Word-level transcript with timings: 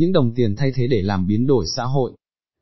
những 0.00 0.12
đồng 0.12 0.34
tiền 0.34 0.56
thay 0.56 0.72
thế 0.74 0.86
để 0.86 1.02
làm 1.02 1.26
biến 1.26 1.46
đổi 1.46 1.64
xã 1.76 1.84
hội. 1.84 2.12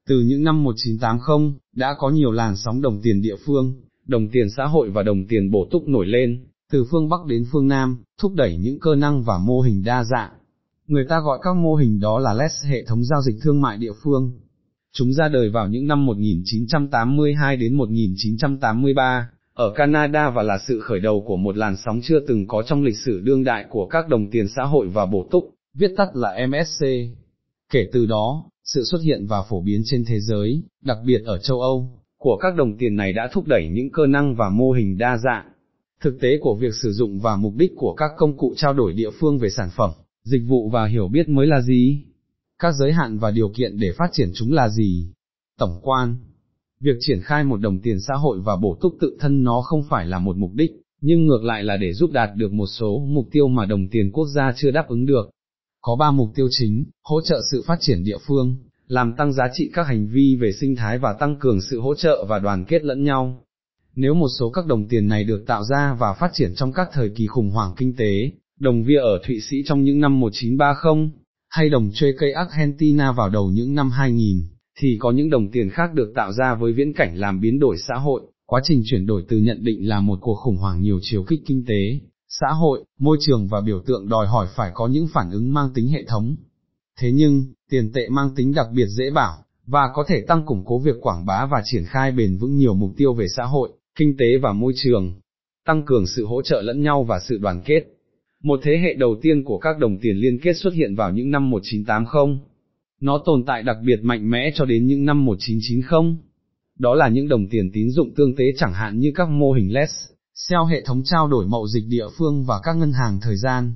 Từ 0.08 0.20
những 0.20 0.44
năm 0.44 0.64
1980, 0.64 1.52
đã 1.76 1.94
có 1.98 2.10
nhiều 2.10 2.32
làn 2.32 2.56
sóng 2.56 2.82
đồng 2.82 3.00
tiền 3.02 3.22
địa 3.22 3.36
phương, 3.46 3.74
đồng 4.06 4.28
tiền 4.28 4.50
xã 4.56 4.64
hội 4.64 4.90
và 4.90 5.02
đồng 5.02 5.26
tiền 5.26 5.50
bổ 5.50 5.68
túc 5.70 5.88
nổi 5.88 6.06
lên, 6.06 6.46
từ 6.72 6.84
phương 6.90 7.08
Bắc 7.08 7.26
đến 7.26 7.44
phương 7.52 7.68
Nam, 7.68 8.02
thúc 8.20 8.32
đẩy 8.34 8.56
những 8.56 8.78
cơ 8.80 8.94
năng 8.94 9.22
và 9.22 9.38
mô 9.38 9.60
hình 9.60 9.82
đa 9.84 10.04
dạng. 10.04 10.30
Người 10.86 11.04
ta 11.08 11.20
gọi 11.20 11.38
các 11.42 11.56
mô 11.56 11.74
hình 11.74 12.00
đó 12.00 12.18
là 12.18 12.34
LES 12.34 12.64
hệ 12.64 12.84
thống 12.84 13.04
giao 13.04 13.22
dịch 13.22 13.36
thương 13.42 13.60
mại 13.60 13.76
địa 13.76 13.92
phương. 14.02 14.32
Chúng 14.92 15.12
ra 15.12 15.28
đời 15.28 15.50
vào 15.50 15.68
những 15.68 15.86
năm 15.86 16.06
1982 16.06 17.56
đến 17.56 17.74
1983, 17.74 19.28
ở 19.54 19.72
Canada 19.74 20.30
và 20.30 20.42
là 20.42 20.58
sự 20.68 20.80
khởi 20.80 21.00
đầu 21.00 21.24
của 21.26 21.36
một 21.36 21.56
làn 21.56 21.76
sóng 21.76 22.00
chưa 22.02 22.20
từng 22.28 22.46
có 22.46 22.62
trong 22.62 22.82
lịch 22.82 22.98
sử 22.98 23.20
đương 23.20 23.44
đại 23.44 23.64
của 23.70 23.86
các 23.86 24.08
đồng 24.08 24.30
tiền 24.30 24.48
xã 24.56 24.62
hội 24.62 24.88
và 24.88 25.06
bổ 25.06 25.28
túc, 25.30 25.54
viết 25.74 25.90
tắt 25.96 26.08
là 26.14 26.46
MSC. 26.46 26.86
Kể 27.72 27.88
từ 27.92 28.06
đó, 28.06 28.44
sự 28.64 28.84
xuất 28.84 28.98
hiện 29.02 29.26
và 29.26 29.42
phổ 29.42 29.60
biến 29.60 29.82
trên 29.84 30.04
thế 30.04 30.20
giới, 30.20 30.62
đặc 30.84 30.98
biệt 31.06 31.22
ở 31.24 31.38
châu 31.38 31.60
Âu, 31.60 31.90
của 32.18 32.36
các 32.40 32.56
đồng 32.56 32.76
tiền 32.78 32.96
này 32.96 33.12
đã 33.12 33.28
thúc 33.32 33.46
đẩy 33.46 33.68
những 33.72 33.90
cơ 33.90 34.06
năng 34.06 34.34
và 34.34 34.48
mô 34.48 34.72
hình 34.72 34.98
đa 34.98 35.18
dạng. 35.24 35.48
Thực 36.00 36.20
tế 36.20 36.38
của 36.40 36.54
việc 36.54 36.74
sử 36.82 36.92
dụng 36.92 37.20
và 37.20 37.36
mục 37.36 37.54
đích 37.56 37.72
của 37.76 37.94
các 37.94 38.10
công 38.16 38.36
cụ 38.36 38.54
trao 38.56 38.72
đổi 38.72 38.92
địa 38.92 39.10
phương 39.20 39.38
về 39.38 39.50
sản 39.50 39.70
phẩm, 39.76 39.90
dịch 40.24 40.42
vụ 40.48 40.68
và 40.68 40.86
hiểu 40.86 41.08
biết 41.08 41.28
mới 41.28 41.46
là 41.46 41.60
gì? 41.60 42.04
Các 42.58 42.74
giới 42.80 42.92
hạn 42.92 43.18
và 43.18 43.30
điều 43.30 43.48
kiện 43.48 43.78
để 43.78 43.92
phát 43.98 44.08
triển 44.12 44.30
chúng 44.34 44.52
là 44.52 44.68
gì? 44.68 45.12
Tổng 45.58 45.80
quan 45.82 46.16
Việc 46.80 46.96
triển 47.00 47.20
khai 47.22 47.44
một 47.44 47.60
đồng 47.60 47.78
tiền 47.80 48.00
xã 48.00 48.14
hội 48.14 48.40
và 48.40 48.56
bổ 48.56 48.78
túc 48.80 48.94
tự 49.00 49.16
thân 49.20 49.44
nó 49.44 49.62
không 49.62 49.82
phải 49.90 50.06
là 50.06 50.18
một 50.18 50.36
mục 50.36 50.50
đích, 50.54 50.70
nhưng 51.00 51.26
ngược 51.26 51.44
lại 51.44 51.64
là 51.64 51.76
để 51.76 51.92
giúp 51.92 52.10
đạt 52.12 52.30
được 52.36 52.52
một 52.52 52.66
số 52.66 52.98
mục 53.08 53.28
tiêu 53.30 53.48
mà 53.48 53.66
đồng 53.66 53.88
tiền 53.88 54.10
quốc 54.12 54.26
gia 54.34 54.52
chưa 54.56 54.70
đáp 54.70 54.88
ứng 54.88 55.06
được. 55.06 55.30
Có 55.88 55.96
ba 55.96 56.10
mục 56.10 56.28
tiêu 56.34 56.48
chính, 56.50 56.84
hỗ 57.04 57.20
trợ 57.20 57.40
sự 57.50 57.62
phát 57.66 57.76
triển 57.80 58.04
địa 58.04 58.16
phương, 58.26 58.56
làm 58.86 59.14
tăng 59.18 59.32
giá 59.32 59.48
trị 59.52 59.70
các 59.74 59.86
hành 59.86 60.08
vi 60.08 60.36
về 60.40 60.52
sinh 60.52 60.76
thái 60.76 60.98
và 60.98 61.12
tăng 61.12 61.36
cường 61.40 61.60
sự 61.60 61.80
hỗ 61.80 61.94
trợ 61.94 62.24
và 62.28 62.38
đoàn 62.38 62.64
kết 62.64 62.84
lẫn 62.84 63.04
nhau. 63.04 63.42
Nếu 63.94 64.14
một 64.14 64.26
số 64.38 64.50
các 64.50 64.66
đồng 64.66 64.88
tiền 64.88 65.08
này 65.08 65.24
được 65.24 65.44
tạo 65.46 65.64
ra 65.64 65.96
và 66.00 66.14
phát 66.20 66.30
triển 66.34 66.54
trong 66.54 66.72
các 66.72 66.88
thời 66.92 67.08
kỳ 67.08 67.26
khủng 67.26 67.50
hoảng 67.50 67.74
kinh 67.76 67.96
tế, 67.96 68.30
đồng 68.60 68.84
via 68.84 68.98
ở 68.98 69.18
Thụy 69.26 69.40
Sĩ 69.40 69.56
trong 69.66 69.84
những 69.84 70.00
năm 70.00 70.20
1930, 70.20 71.10
hay 71.48 71.68
đồng 71.68 71.90
chơi 71.94 72.14
cây 72.18 72.32
Argentina 72.32 73.12
vào 73.12 73.30
đầu 73.30 73.50
những 73.50 73.74
năm 73.74 73.90
2000, 73.90 74.42
thì 74.78 74.96
có 75.00 75.10
những 75.10 75.30
đồng 75.30 75.50
tiền 75.50 75.70
khác 75.70 75.94
được 75.94 76.12
tạo 76.14 76.32
ra 76.32 76.54
với 76.54 76.72
viễn 76.72 76.92
cảnh 76.92 77.16
làm 77.16 77.40
biến 77.40 77.58
đổi 77.58 77.76
xã 77.88 77.94
hội, 77.94 78.22
quá 78.46 78.60
trình 78.64 78.82
chuyển 78.84 79.06
đổi 79.06 79.24
từ 79.28 79.38
nhận 79.38 79.64
định 79.64 79.88
là 79.88 80.00
một 80.00 80.18
cuộc 80.20 80.34
khủng 80.34 80.56
hoảng 80.56 80.82
nhiều 80.82 80.98
chiều 81.02 81.24
kích 81.24 81.40
kinh 81.46 81.64
tế, 81.66 82.00
xã 82.28 82.48
hội, 82.48 82.84
môi 82.98 83.16
trường 83.20 83.46
và 83.46 83.60
biểu 83.60 83.80
tượng 83.86 84.08
đòi 84.08 84.26
hỏi 84.26 84.46
phải 84.56 84.70
có 84.74 84.86
những 84.86 85.06
phản 85.12 85.30
ứng 85.30 85.52
mang 85.52 85.70
tính 85.74 85.88
hệ 85.88 86.04
thống. 86.04 86.36
Thế 87.00 87.12
nhưng, 87.12 87.44
tiền 87.70 87.92
tệ 87.92 88.08
mang 88.08 88.30
tính 88.36 88.54
đặc 88.54 88.66
biệt 88.74 88.86
dễ 88.86 89.10
bảo, 89.10 89.44
và 89.66 89.90
có 89.94 90.04
thể 90.08 90.20
tăng 90.20 90.46
củng 90.46 90.64
cố 90.66 90.78
việc 90.78 90.96
quảng 91.00 91.26
bá 91.26 91.46
và 91.46 91.62
triển 91.64 91.84
khai 91.84 92.12
bền 92.12 92.36
vững 92.36 92.56
nhiều 92.56 92.74
mục 92.74 92.90
tiêu 92.96 93.14
về 93.14 93.26
xã 93.36 93.44
hội, 93.44 93.70
kinh 93.94 94.16
tế 94.18 94.38
và 94.42 94.52
môi 94.52 94.72
trường, 94.76 95.20
tăng 95.66 95.82
cường 95.86 96.06
sự 96.06 96.26
hỗ 96.26 96.42
trợ 96.42 96.62
lẫn 96.62 96.82
nhau 96.82 97.04
và 97.04 97.20
sự 97.28 97.38
đoàn 97.38 97.62
kết. 97.64 97.80
Một 98.42 98.60
thế 98.62 98.78
hệ 98.82 98.94
đầu 98.94 99.16
tiên 99.22 99.44
của 99.44 99.58
các 99.58 99.78
đồng 99.78 99.98
tiền 99.98 100.16
liên 100.16 100.38
kết 100.42 100.52
xuất 100.56 100.74
hiện 100.74 100.94
vào 100.94 101.12
những 101.12 101.30
năm 101.30 101.50
1980. 101.50 102.38
Nó 103.00 103.22
tồn 103.24 103.44
tại 103.46 103.62
đặc 103.62 103.76
biệt 103.84 104.00
mạnh 104.02 104.30
mẽ 104.30 104.50
cho 104.54 104.64
đến 104.64 104.86
những 104.86 105.04
năm 105.04 105.24
1990. 105.24 106.16
Đó 106.78 106.94
là 106.94 107.08
những 107.08 107.28
đồng 107.28 107.48
tiền 107.48 107.70
tín 107.72 107.90
dụng 107.90 108.14
tương 108.14 108.36
tế 108.36 108.44
chẳng 108.56 108.72
hạn 108.72 108.98
như 108.98 109.12
các 109.14 109.28
mô 109.28 109.52
hình 109.52 109.72
LES, 109.72 109.90
SEO 110.46 110.64
hệ 110.64 110.82
thống 110.82 111.02
trao 111.04 111.28
đổi 111.28 111.46
mậu 111.46 111.66
dịch 111.68 111.84
địa 111.88 112.06
phương 112.18 112.44
và 112.44 112.60
các 112.62 112.76
ngân 112.76 112.92
hàng 112.92 113.20
thời 113.20 113.36
gian. 113.36 113.72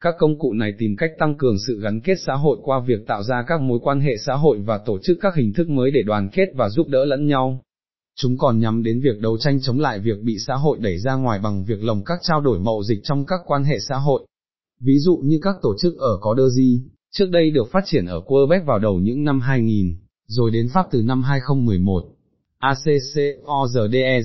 Các 0.00 0.14
công 0.18 0.38
cụ 0.38 0.52
này 0.52 0.72
tìm 0.78 0.96
cách 0.98 1.10
tăng 1.18 1.36
cường 1.38 1.56
sự 1.66 1.80
gắn 1.80 2.00
kết 2.00 2.14
xã 2.26 2.34
hội 2.34 2.58
qua 2.62 2.80
việc 2.86 3.06
tạo 3.06 3.22
ra 3.22 3.44
các 3.46 3.60
mối 3.60 3.78
quan 3.82 4.00
hệ 4.00 4.16
xã 4.26 4.34
hội 4.34 4.58
và 4.58 4.78
tổ 4.78 4.98
chức 5.02 5.18
các 5.20 5.34
hình 5.34 5.52
thức 5.52 5.68
mới 5.68 5.90
để 5.90 6.02
đoàn 6.02 6.28
kết 6.32 6.46
và 6.54 6.68
giúp 6.68 6.88
đỡ 6.88 7.04
lẫn 7.04 7.26
nhau. 7.26 7.60
Chúng 8.16 8.38
còn 8.38 8.60
nhắm 8.60 8.82
đến 8.82 9.00
việc 9.00 9.20
đấu 9.20 9.38
tranh 9.38 9.58
chống 9.62 9.80
lại 9.80 9.98
việc 9.98 10.22
bị 10.22 10.38
xã 10.38 10.54
hội 10.54 10.78
đẩy 10.80 10.98
ra 10.98 11.14
ngoài 11.14 11.38
bằng 11.42 11.64
việc 11.64 11.84
lồng 11.84 12.04
các 12.04 12.18
trao 12.22 12.40
đổi 12.40 12.58
mậu 12.58 12.82
dịch 12.82 13.00
trong 13.04 13.26
các 13.26 13.40
quan 13.46 13.64
hệ 13.64 13.78
xã 13.80 13.96
hội. 13.96 14.26
Ví 14.80 14.98
dụ 14.98 15.16
như 15.24 15.38
các 15.42 15.54
tổ 15.62 15.74
chức 15.80 15.96
ở 15.98 16.18
di, 16.56 16.82
trước 17.12 17.26
đây 17.30 17.50
được 17.50 17.70
phát 17.72 17.82
triển 17.86 18.06
ở 18.06 18.20
Quebec 18.20 18.66
vào 18.66 18.78
đầu 18.78 18.98
những 18.98 19.24
năm 19.24 19.40
2000, 19.40 19.96
rồi 20.26 20.50
đến 20.50 20.68
Pháp 20.74 20.86
từ 20.90 21.02
năm 21.02 21.22
2011. 21.22 22.04
ACCOZDEZIE 22.72 24.22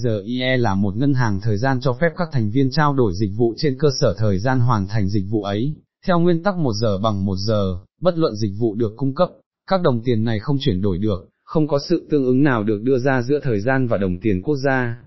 là 0.58 0.76
một 0.76 0.96
ngân 0.98 1.14
hàng 1.14 1.40
thời 1.42 1.58
gian 1.58 1.80
cho 1.82 1.94
phép 1.94 2.10
các 2.18 2.30
thành 2.32 2.52
viên 2.52 2.72
trao 2.72 2.94
đổi 2.94 3.14
dịch 3.14 3.32
vụ 3.38 3.54
trên 3.58 3.78
cơ 3.80 3.88
sở 4.02 4.16
thời 4.18 4.40
gian 4.40 4.60
hoàn 4.60 4.88
thành 4.88 5.10
dịch 5.10 5.26
vụ 5.30 5.44
ấy, 5.44 5.76
theo 6.06 6.20
nguyên 6.20 6.44
tắc 6.44 6.58
một 6.58 6.74
giờ 6.82 6.98
bằng 6.98 7.26
một 7.26 7.36
giờ, 7.36 7.78
bất 8.02 8.18
luận 8.18 8.36
dịch 8.36 8.52
vụ 8.60 8.76
được 8.76 8.94
cung 8.98 9.16
cấp, 9.16 9.30
các 9.68 9.82
đồng 9.82 10.02
tiền 10.04 10.24
này 10.24 10.40
không 10.40 10.58
chuyển 10.60 10.82
đổi 10.82 10.98
được, 10.98 11.30
không 11.44 11.68
có 11.68 11.80
sự 11.90 12.08
tương 12.12 12.26
ứng 12.26 12.44
nào 12.44 12.64
được 12.64 12.82
đưa 12.84 13.00
ra 13.00 13.22
giữa 13.22 13.40
thời 13.44 13.60
gian 13.60 13.88
và 13.88 13.98
đồng 13.98 14.20
tiền 14.22 14.42
quốc 14.42 14.56
gia. 14.56 14.98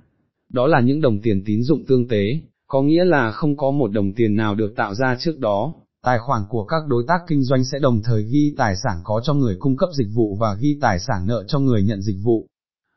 Đó 0.52 0.66
là 0.66 0.80
những 0.80 1.00
đồng 1.00 1.20
tiền 1.22 1.42
tín 1.46 1.62
dụng 1.62 1.84
tương 1.88 2.08
tế, 2.08 2.40
có 2.66 2.82
nghĩa 2.82 3.04
là 3.04 3.32
không 3.32 3.56
có 3.56 3.70
một 3.70 3.92
đồng 3.92 4.12
tiền 4.12 4.36
nào 4.36 4.54
được 4.54 4.76
tạo 4.76 4.94
ra 4.94 5.16
trước 5.20 5.38
đó, 5.38 5.74
tài 6.04 6.18
khoản 6.18 6.42
của 6.48 6.64
các 6.64 6.82
đối 6.88 7.04
tác 7.08 7.20
kinh 7.28 7.42
doanh 7.42 7.64
sẽ 7.64 7.78
đồng 7.78 8.02
thời 8.02 8.22
ghi 8.22 8.54
tài 8.56 8.76
sản 8.76 9.00
có 9.04 9.20
cho 9.24 9.34
người 9.34 9.56
cung 9.58 9.76
cấp 9.76 9.88
dịch 9.98 10.08
vụ 10.14 10.36
và 10.40 10.54
ghi 10.54 10.78
tài 10.80 10.98
sản 10.98 11.26
nợ 11.26 11.44
cho 11.48 11.58
người 11.58 11.82
nhận 11.82 12.02
dịch 12.02 12.18
vụ. 12.22 12.46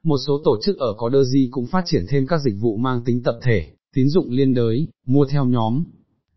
Một 0.05 0.17
số 0.27 0.41
tổ 0.43 0.57
chức 0.61 0.77
ở 0.77 0.93
có 0.97 1.09
đơ 1.09 1.23
di 1.23 1.47
cũng 1.51 1.67
phát 1.67 1.83
triển 1.85 2.05
thêm 2.09 2.27
các 2.27 2.41
dịch 2.41 2.55
vụ 2.59 2.77
mang 2.77 3.01
tính 3.05 3.23
tập 3.23 3.39
thể, 3.41 3.67
tín 3.95 4.09
dụng 4.09 4.29
liên 4.29 4.53
đới, 4.53 4.88
mua 5.05 5.25
theo 5.25 5.45
nhóm. 5.45 5.83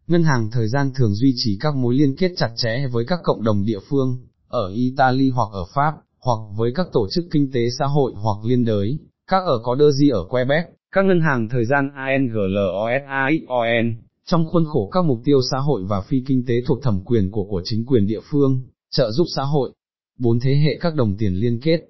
Ngân 0.06 0.22
hàng 0.22 0.50
thời 0.52 0.68
gian 0.68 0.92
thường 0.94 1.14
duy 1.14 1.34
trì 1.36 1.58
các 1.60 1.76
mối 1.76 1.94
liên 1.94 2.16
kết 2.16 2.32
chặt 2.36 2.50
chẽ 2.56 2.86
với 2.92 3.04
các 3.04 3.18
cộng 3.22 3.44
đồng 3.44 3.64
địa 3.64 3.78
phương, 3.90 4.18
ở 4.48 4.68
Italy 4.68 5.30
hoặc 5.30 5.48
ở 5.52 5.64
Pháp, 5.74 5.94
hoặc 6.20 6.38
với 6.56 6.72
các 6.74 6.86
tổ 6.92 7.08
chức 7.10 7.24
kinh 7.30 7.52
tế 7.52 7.60
xã 7.78 7.86
hội 7.86 8.12
hoặc 8.14 8.44
liên 8.44 8.64
đới, 8.64 8.98
các 9.30 9.42
ở 9.46 9.58
có 9.62 9.74
đơ 9.74 9.92
di 9.92 10.08
ở 10.08 10.24
Quebec, 10.28 10.64
các 10.92 11.04
ngân 11.04 11.20
hàng 11.20 11.48
thời 11.48 11.64
gian 11.64 11.90
ANGLOSAXON, 11.94 13.94
trong 14.26 14.46
khuôn 14.46 14.64
khổ 14.64 14.88
các 14.92 15.04
mục 15.04 15.18
tiêu 15.24 15.40
xã 15.50 15.58
hội 15.58 15.84
và 15.88 16.00
phi 16.00 16.22
kinh 16.26 16.44
tế 16.46 16.54
thuộc 16.66 16.82
thẩm 16.82 17.04
quyền 17.04 17.30
của 17.30 17.44
của 17.44 17.62
chính 17.64 17.86
quyền 17.86 18.06
địa 18.06 18.20
phương, 18.30 18.60
trợ 18.90 19.10
giúp 19.10 19.26
xã 19.36 19.42
hội. 19.42 19.72
Bốn 20.18 20.40
thế 20.40 20.54
hệ 20.54 20.78
các 20.80 20.94
đồng 20.94 21.16
tiền 21.16 21.34
liên 21.34 21.60
kết. 21.62 21.80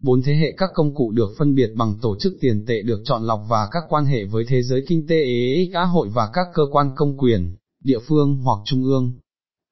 Bốn 0.00 0.22
thế 0.22 0.34
hệ 0.34 0.54
các 0.56 0.70
công 0.74 0.94
cụ 0.94 1.10
được 1.10 1.34
phân 1.38 1.54
biệt 1.54 1.70
bằng 1.76 1.94
tổ 2.02 2.16
chức 2.20 2.32
tiền 2.40 2.64
tệ 2.66 2.82
được 2.82 3.02
chọn 3.04 3.22
lọc 3.22 3.40
và 3.48 3.68
các 3.70 3.82
quan 3.88 4.04
hệ 4.04 4.24
với 4.24 4.44
thế 4.48 4.62
giới 4.62 4.84
kinh 4.88 5.06
tế 5.06 5.24
xã 5.72 5.84
hội 5.84 6.08
và 6.08 6.30
các 6.32 6.46
cơ 6.54 6.62
quan 6.72 6.90
công 6.96 7.18
quyền, 7.18 7.56
địa 7.84 7.98
phương 8.08 8.36
hoặc 8.36 8.58
trung 8.64 8.84
ương. 8.84 9.12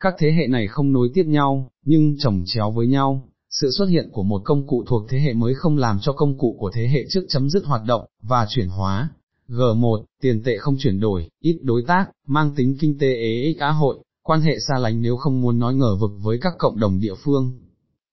Các 0.01 0.15
thế 0.19 0.33
hệ 0.33 0.47
này 0.47 0.67
không 0.67 0.93
nối 0.93 1.11
tiếp 1.15 1.25
nhau, 1.27 1.71
nhưng 1.85 2.17
chồng 2.19 2.43
chéo 2.47 2.71
với 2.71 2.87
nhau, 2.87 3.29
sự 3.51 3.71
xuất 3.79 3.87
hiện 3.87 4.09
của 4.13 4.23
một 4.23 4.43
công 4.45 4.67
cụ 4.67 4.85
thuộc 4.87 5.03
thế 5.09 5.19
hệ 5.19 5.35
mới 5.35 5.55
không 5.55 5.77
làm 5.77 5.99
cho 6.03 6.13
công 6.13 6.39
cụ 6.39 6.57
của 6.59 6.71
thế 6.75 6.89
hệ 6.89 7.05
trước 7.11 7.25
chấm 7.29 7.51
dứt 7.51 7.65
hoạt 7.65 7.83
động, 7.87 8.07
và 8.23 8.47
chuyển 8.49 8.69
hóa. 8.69 9.11
G1, 9.49 10.05
tiền 10.23 10.43
tệ 10.43 10.57
không 10.59 10.77
chuyển 10.79 11.01
đổi, 11.01 11.29
ít 11.41 11.59
đối 11.63 11.83
tác, 11.87 12.07
mang 12.27 12.55
tính 12.57 12.77
kinh 12.81 12.99
tế 12.99 13.15
ế 13.15 13.55
xã 13.61 13.71
hội, 13.71 13.99
quan 14.23 14.41
hệ 14.41 14.59
xa 14.69 14.79
lánh 14.79 15.03
nếu 15.03 15.17
không 15.17 15.41
muốn 15.41 15.59
nói 15.59 15.75
ngờ 15.75 15.97
vực 16.01 16.11
với 16.23 16.39
các 16.41 16.53
cộng 16.59 16.81
đồng 16.81 17.01
địa 17.01 17.15
phương. 17.25 17.59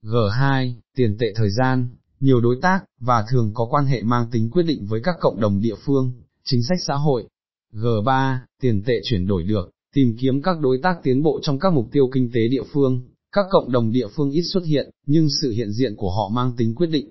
G2, 0.04 0.74
tiền 0.96 1.18
tệ 1.20 1.34
thời 1.36 1.50
gian, 1.50 1.90
nhiều 2.20 2.42
đối 2.42 2.58
tác, 2.62 2.80
và 3.00 3.26
thường 3.32 3.52
có 3.54 3.68
quan 3.70 3.86
hệ 3.86 4.04
mang 4.04 4.28
tính 4.32 4.50
quyết 4.50 4.64
định 4.64 4.86
với 4.86 5.02
các 5.04 5.16
cộng 5.20 5.40
đồng 5.40 5.62
địa 5.62 5.76
phương, 5.86 6.12
chính 6.44 6.64
sách 6.64 6.78
xã 6.88 6.96
hội. 6.96 7.28
G3, 7.74 8.38
tiền 8.62 8.84
tệ 8.86 8.94
chuyển 9.04 9.28
đổi 9.28 9.44
được, 9.44 9.72
tìm 9.94 10.16
kiếm 10.20 10.42
các 10.42 10.60
đối 10.62 10.80
tác 10.84 10.98
tiến 11.04 11.24
bộ 11.24 11.40
trong 11.42 11.60
các 11.60 11.74
mục 11.74 11.88
tiêu 11.92 12.10
kinh 12.14 12.30
tế 12.34 12.48
địa 12.48 12.64
phương, 12.74 13.02
các 13.32 13.46
cộng 13.50 13.72
đồng 13.72 13.92
địa 13.92 14.08
phương 14.16 14.32
ít 14.32 14.44
xuất 14.54 14.64
hiện, 14.66 14.90
nhưng 15.06 15.28
sự 15.42 15.52
hiện 15.52 15.72
diện 15.72 15.96
của 15.96 16.12
họ 16.12 16.30
mang 16.30 16.54
tính 16.58 16.76
quyết 16.76 16.88
định. 16.88 17.10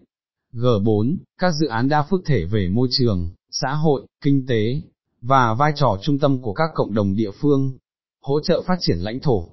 G4, 0.52 1.16
các 1.38 1.52
dự 1.60 1.66
án 1.66 1.88
đa 1.88 2.02
phức 2.10 2.20
thể 2.24 2.44
về 2.44 2.68
môi 2.68 2.88
trường, 2.90 3.30
xã 3.50 3.74
hội, 3.74 4.06
kinh 4.24 4.46
tế, 4.46 4.80
và 5.20 5.54
vai 5.54 5.72
trò 5.76 5.98
trung 6.02 6.18
tâm 6.18 6.42
của 6.42 6.52
các 6.52 6.70
cộng 6.74 6.94
đồng 6.94 7.14
địa 7.14 7.30
phương, 7.30 7.78
hỗ 8.22 8.40
trợ 8.40 8.62
phát 8.66 8.76
triển 8.80 8.98
lãnh 8.98 9.20
thổ. 9.20 9.48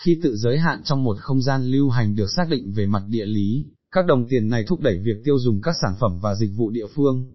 Khi 0.00 0.20
tự 0.22 0.36
giới 0.36 0.58
hạn 0.58 0.82
trong 0.84 1.04
một 1.04 1.16
không 1.20 1.42
gian 1.42 1.64
lưu 1.64 1.90
hành 1.90 2.16
được 2.16 2.30
xác 2.36 2.48
định 2.50 2.72
về 2.72 2.86
mặt 2.86 3.02
địa 3.08 3.26
lý, 3.26 3.64
các 3.92 4.06
đồng 4.06 4.28
tiền 4.28 4.48
này 4.48 4.64
thúc 4.68 4.80
đẩy 4.80 4.98
việc 4.98 5.24
tiêu 5.24 5.38
dùng 5.38 5.60
các 5.60 5.74
sản 5.82 5.94
phẩm 6.00 6.18
và 6.22 6.34
dịch 6.34 6.50
vụ 6.56 6.70
địa 6.70 6.86
phương. 6.94 7.26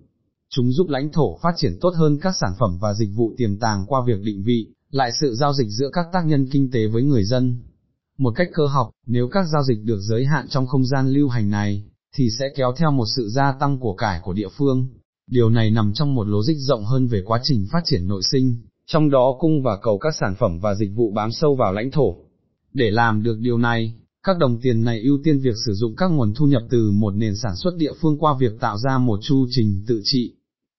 Chúng 0.50 0.72
giúp 0.72 0.90
lãnh 0.90 1.12
thổ 1.12 1.38
phát 1.42 1.54
triển 1.58 1.78
tốt 1.82 1.94
hơn 1.98 2.20
các 2.22 2.36
sản 2.42 2.52
phẩm 2.60 2.78
và 2.82 2.94
dịch 2.94 3.10
vụ 3.16 3.34
tiềm 3.38 3.60
tàng 3.60 3.86
qua 3.88 4.02
việc 4.08 4.22
định 4.24 4.44
vị, 4.44 4.68
lại 4.92 5.12
sự 5.22 5.36
giao 5.36 5.54
dịch 5.54 5.68
giữa 5.70 5.90
các 5.94 6.06
tác 6.14 6.26
nhân 6.26 6.48
kinh 6.52 6.72
tế 6.72 6.88
với 6.88 7.04
người 7.04 7.24
dân. 7.24 7.58
Một 8.18 8.34
cách 8.36 8.50
cơ 8.54 8.66
học, 8.66 8.90
nếu 9.08 9.28
các 9.32 9.46
giao 9.54 9.64
dịch 9.64 9.84
được 9.84 10.00
giới 10.00 10.26
hạn 10.26 10.48
trong 10.48 10.68
không 10.68 10.86
gian 10.86 11.10
lưu 11.10 11.30
hành 11.30 11.50
này, 11.50 11.84
thì 12.16 12.30
sẽ 12.40 12.46
kéo 12.56 12.74
theo 12.78 12.92
một 12.92 13.06
sự 13.16 13.30
gia 13.30 13.52
tăng 13.52 13.80
của 13.80 13.94
cải 13.94 14.20
của 14.24 14.34
địa 14.34 14.50
phương. 14.58 14.88
Điều 15.28 15.50
này 15.50 15.72
nằm 15.72 15.94
trong 15.94 16.16
một 16.16 16.28
logic 16.28 16.48
dịch 16.48 16.58
rộng 16.60 16.86
hơn 16.86 17.08
về 17.08 17.22
quá 17.26 17.40
trình 17.44 17.68
phát 17.72 17.82
triển 17.86 18.08
nội 18.08 18.22
sinh, 18.32 18.58
trong 18.86 19.10
đó 19.10 19.36
cung 19.40 19.64
và 19.64 19.78
cầu 19.82 19.98
các 19.98 20.16
sản 20.20 20.36
phẩm 20.40 20.60
và 20.60 20.76
dịch 20.76 20.92
vụ 20.96 21.12
bám 21.12 21.32
sâu 21.32 21.56
vào 21.56 21.74
lãnh 21.74 21.92
thổ. 21.92 22.16
Để 22.74 22.92
làm 22.92 23.24
được 23.24 23.38
điều 23.40 23.58
này, 23.58 23.96
các 24.26 24.38
đồng 24.38 24.60
tiền 24.60 24.84
này 24.84 25.02
ưu 25.02 25.20
tiên 25.24 25.40
việc 25.40 25.56
sử 25.66 25.74
dụng 25.74 25.96
các 25.96 26.08
nguồn 26.08 26.34
thu 26.34 26.46
nhập 26.46 26.62
từ 26.70 26.92
một 26.92 27.16
nền 27.16 27.36
sản 27.36 27.56
xuất 27.56 27.76
địa 27.78 27.94
phương 28.02 28.18
qua 28.20 28.36
việc 28.40 28.60
tạo 28.60 28.78
ra 28.78 28.98
một 28.98 29.20
chu 29.22 29.46
trình 29.50 29.84
tự 29.88 30.02
trị. 30.04 30.34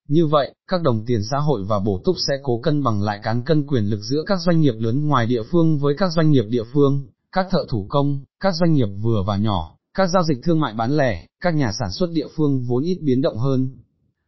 Như 0.09 0.27
vậy, 0.27 0.55
các 0.69 0.83
đồng 0.83 1.05
tiền 1.05 1.21
xã 1.31 1.39
hội 1.39 1.65
và 1.65 1.79
bổ 1.79 2.01
túc 2.05 2.17
sẽ 2.29 2.35
cố 2.43 2.61
cân 2.63 2.83
bằng 2.83 3.03
lại 3.03 3.21
cán 3.23 3.43
cân 3.43 3.67
quyền 3.67 3.85
lực 3.85 4.01
giữa 4.01 4.23
các 4.27 4.39
doanh 4.47 4.61
nghiệp 4.61 4.75
lớn 4.79 5.09
ngoài 5.09 5.27
địa 5.27 5.43
phương 5.43 5.79
với 5.79 5.95
các 5.99 6.11
doanh 6.17 6.31
nghiệp 6.31 6.45
địa 6.49 6.65
phương, 6.73 7.07
các 7.33 7.47
thợ 7.51 7.67
thủ 7.69 7.87
công, 7.89 8.21
các 8.41 8.55
doanh 8.61 8.73
nghiệp 8.75 8.89
vừa 9.03 9.23
và 9.27 9.37
nhỏ, 9.37 9.77
các 9.95 10.07
giao 10.07 10.23
dịch 10.23 10.39
thương 10.43 10.61
mại 10.61 10.75
bán 10.75 10.97
lẻ, 10.97 11.27
các 11.41 11.55
nhà 11.55 11.73
sản 11.81 11.91
xuất 11.91 12.11
địa 12.13 12.27
phương 12.37 12.65
vốn 12.65 12.83
ít 12.83 12.99
biến 13.03 13.23
động 13.23 13.39
hơn. 13.39 13.69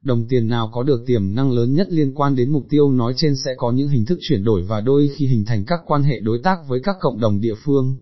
Đồng 0.02 0.28
tiền 0.28 0.48
nào 0.48 0.70
có 0.72 0.82
được 0.82 1.04
tiềm 1.06 1.34
năng 1.34 1.52
lớn 1.52 1.74
nhất 1.74 1.86
liên 1.90 2.14
quan 2.14 2.36
đến 2.36 2.52
mục 2.52 2.66
tiêu 2.70 2.90
nói 2.90 3.12
trên 3.16 3.36
sẽ 3.44 3.54
có 3.56 3.72
những 3.72 3.88
hình 3.88 4.06
thức 4.06 4.18
chuyển 4.20 4.44
đổi 4.44 4.62
và 4.62 4.80
đôi 4.80 5.10
khi 5.16 5.26
hình 5.26 5.44
thành 5.44 5.64
các 5.64 5.80
quan 5.86 6.02
hệ 6.02 6.20
đối 6.20 6.38
tác 6.42 6.58
với 6.68 6.80
các 6.82 6.96
cộng 7.00 7.20
đồng 7.20 7.40
địa 7.40 7.54
phương. 7.64 7.96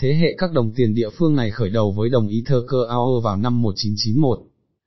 Thế 0.00 0.14
hệ 0.14 0.34
các 0.38 0.52
đồng 0.52 0.72
tiền 0.76 0.94
địa 0.94 1.08
phương 1.18 1.36
này 1.36 1.50
khởi 1.50 1.70
đầu 1.70 1.92
với 1.92 2.08
đồng 2.08 2.28
ý 2.28 2.42
thơ 2.46 2.64
cơ 2.68 2.76
ao 2.88 3.20
vào 3.24 3.36
năm 3.36 3.62
1991. 3.62 4.38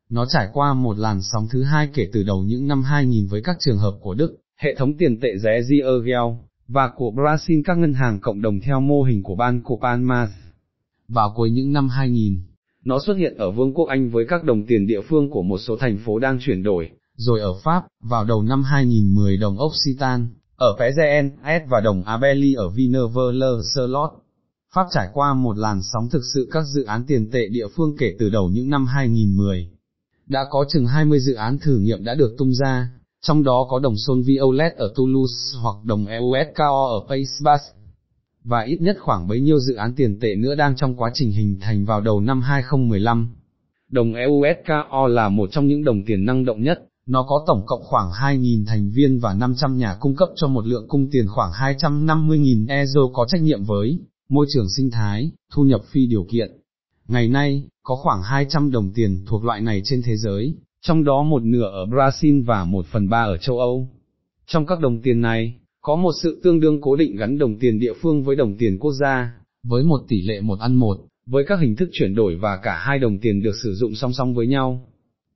Nó 0.09 0.25
trải 0.25 0.47
qua 0.53 0.73
một 0.73 0.97
làn 0.97 1.21
sóng 1.21 1.47
thứ 1.51 1.63
hai 1.63 1.89
kể 1.93 2.07
từ 2.13 2.23
đầu 2.23 2.43
những 2.43 2.67
năm 2.67 2.83
2000 2.83 3.27
với 3.27 3.41
các 3.41 3.57
trường 3.59 3.77
hợp 3.77 3.97
của 4.01 4.13
Đức, 4.13 4.37
hệ 4.57 4.75
thống 4.75 4.97
tiền 4.97 5.19
tệ 5.19 5.29
rẻ 5.37 5.61
Ziergel, 5.61 6.35
và 6.67 6.91
của 6.95 7.11
Brazil 7.11 7.61
các 7.65 7.77
ngân 7.77 7.93
hàng 7.93 8.19
cộng 8.19 8.41
đồng 8.41 8.59
theo 8.59 8.79
mô 8.79 9.03
hình 9.03 9.23
của 9.23 9.35
Banco 9.35 9.75
Palmas. 9.81 10.29
Vào 11.07 11.33
cuối 11.35 11.49
những 11.49 11.73
năm 11.73 11.89
2000, 11.89 12.41
nó 12.85 12.99
xuất 13.05 13.13
hiện 13.13 13.37
ở 13.37 13.51
Vương 13.51 13.73
quốc 13.73 13.85
Anh 13.85 14.09
với 14.09 14.25
các 14.29 14.43
đồng 14.43 14.65
tiền 14.65 14.87
địa 14.87 15.01
phương 15.01 15.29
của 15.29 15.43
một 15.43 15.57
số 15.57 15.77
thành 15.77 15.97
phố 16.05 16.19
đang 16.19 16.39
chuyển 16.41 16.63
đổi, 16.63 16.89
rồi 17.15 17.39
ở 17.39 17.53
Pháp, 17.63 17.83
vào 18.03 18.25
đầu 18.25 18.43
năm 18.43 18.63
2010 18.63 19.37
đồng 19.37 19.57
Occitan, 19.57 20.27
ở 20.55 20.77
Pézen, 20.79 21.29
S 21.29 21.69
và 21.69 21.81
đồng 21.81 22.03
Abeli 22.03 22.53
ở 22.53 22.69
Vineverler-Serlot. 22.69 24.09
Pháp 24.75 24.88
trải 24.91 25.07
qua 25.13 25.33
một 25.33 25.57
làn 25.57 25.81
sóng 25.83 26.09
thực 26.09 26.21
sự 26.33 26.47
các 26.51 26.63
dự 26.75 26.83
án 26.83 27.03
tiền 27.07 27.31
tệ 27.31 27.47
địa 27.47 27.68
phương 27.75 27.95
kể 28.00 28.15
từ 28.19 28.29
đầu 28.29 28.50
những 28.50 28.69
năm 28.69 28.85
2010. 28.85 29.69
Đã 30.27 30.39
có 30.50 30.65
chừng 30.69 30.85
20 30.85 31.19
dự 31.19 31.33
án 31.33 31.59
thử 31.59 31.77
nghiệm 31.77 32.03
đã 32.03 32.15
được 32.15 32.35
tung 32.38 32.53
ra, 32.53 32.89
trong 33.21 33.44
đó 33.44 33.68
có 33.69 33.79
đồng 33.79 33.94
Sol 33.97 34.21
Violet 34.25 34.75
ở 34.75 34.94
Toulouse 34.95 35.57
hoặc 35.62 35.75
đồng 35.83 36.06
EUSKO 36.06 36.88
ở 36.88 37.07
Pays 37.09 37.44
Basque. 37.44 37.79
Và 38.44 38.62
ít 38.62 38.81
nhất 38.81 38.97
khoảng 39.00 39.27
bấy 39.27 39.41
nhiêu 39.41 39.59
dự 39.59 39.75
án 39.75 39.94
tiền 39.95 40.19
tệ 40.19 40.35
nữa 40.35 40.56
đang 40.56 40.75
trong 40.75 40.95
quá 40.95 41.12
trình 41.13 41.31
hình 41.31 41.57
thành 41.62 41.85
vào 41.85 42.01
đầu 42.01 42.19
năm 42.19 42.41
2015. 42.41 43.35
Đồng 43.91 44.13
EUSKO 44.13 45.07
là 45.07 45.29
một 45.29 45.50
trong 45.51 45.68
những 45.68 45.83
đồng 45.83 46.06
tiền 46.06 46.25
năng 46.25 46.45
động 46.45 46.62
nhất, 46.62 46.79
nó 47.07 47.23
có 47.23 47.44
tổng 47.47 47.63
cộng 47.65 47.83
khoảng 47.83 48.09
2.000 48.09 48.65
thành 48.65 48.91
viên 48.91 49.19
và 49.19 49.33
500 49.33 49.77
nhà 49.77 49.97
cung 50.00 50.15
cấp 50.15 50.29
cho 50.35 50.47
một 50.47 50.65
lượng 50.65 50.88
cung 50.88 51.09
tiền 51.12 51.27
khoảng 51.27 51.51
250.000 51.51 52.65
euro 52.69 53.01
có 53.13 53.25
trách 53.29 53.41
nhiệm 53.41 53.63
với 53.63 54.00
môi 54.31 54.45
trường 54.50 54.69
sinh 54.78 54.92
thái, 54.92 55.31
thu 55.54 55.63
nhập 55.63 55.81
phi 55.92 56.07
điều 56.07 56.24
kiện. 56.31 56.51
Ngày 57.07 57.28
nay, 57.28 57.63
có 57.83 57.95
khoảng 57.95 58.24
200 58.24 58.72
đồng 58.72 58.92
tiền 58.95 59.25
thuộc 59.28 59.44
loại 59.44 59.62
này 59.62 59.81
trên 59.86 60.01
thế 60.01 60.18
giới, 60.18 60.56
trong 60.81 61.04
đó 61.04 61.24
một 61.24 61.44
nửa 61.44 61.69
ở 61.69 61.86
Brazil 61.86 62.45
và 62.45 62.66
một 62.66 62.86
phần 62.92 63.10
ba 63.10 63.24
ở 63.24 63.38
châu 63.38 63.60
Âu. 63.60 63.89
Trong 64.48 64.66
các 64.66 64.80
đồng 64.80 65.01
tiền 65.01 65.22
này, 65.22 65.56
có 65.81 65.95
một 65.95 66.12
sự 66.22 66.42
tương 66.44 66.60
đương 66.60 66.81
cố 66.81 66.95
định 66.95 67.16
gắn 67.16 67.38
đồng 67.38 67.60
tiền 67.60 67.80
địa 67.80 67.94
phương 68.01 68.24
với 68.24 68.36
đồng 68.36 68.57
tiền 68.57 68.78
quốc 68.80 68.92
gia, 68.94 69.33
với 69.63 69.83
một 69.83 70.01
tỷ 70.07 70.22
lệ 70.22 70.42
một 70.42 70.60
ăn 70.60 70.75
một, 70.75 70.98
với 71.25 71.44
các 71.48 71.60
hình 71.60 71.75
thức 71.75 71.89
chuyển 71.92 72.16
đổi 72.16 72.36
và 72.36 72.60
cả 72.63 72.78
hai 72.80 73.00
đồng 73.00 73.19
tiền 73.19 73.42
được 73.42 73.56
sử 73.63 73.74
dụng 73.74 73.95
song 73.95 74.13
song 74.13 74.33
với 74.33 74.48
nhau. 74.48 74.88